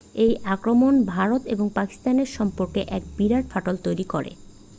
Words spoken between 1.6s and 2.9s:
পাকিস্তানের সম্পর্কে